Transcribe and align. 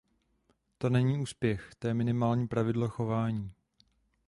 To 0.77 0.89
není 0.89 1.19
úspěch, 1.21 1.69
to 1.79 1.87
je 1.87 1.93
minimální 1.93 2.47
pravidlo 2.47 2.89
chování. 2.89 3.51